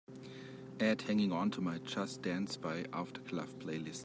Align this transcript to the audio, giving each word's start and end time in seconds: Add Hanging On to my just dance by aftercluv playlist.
Add 0.79 1.03
Hanging 1.03 1.31
On 1.31 1.51
to 1.51 1.61
my 1.61 1.77
just 1.77 2.23
dance 2.23 2.57
by 2.57 2.85
aftercluv 2.85 3.49
playlist. 3.59 3.99